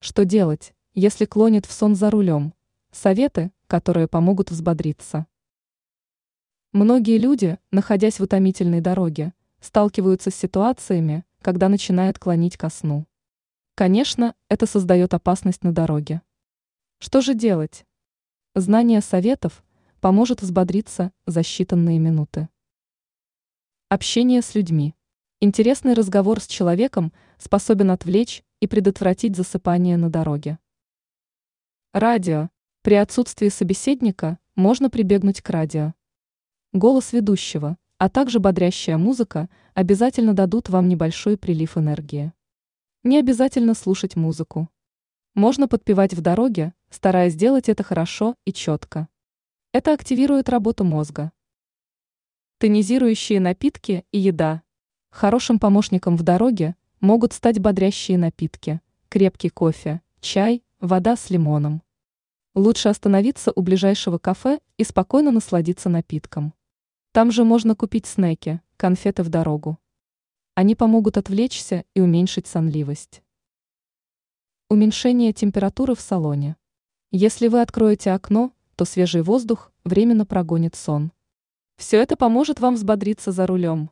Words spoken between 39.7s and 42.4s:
обязательно дадут вам небольшой прилив энергии.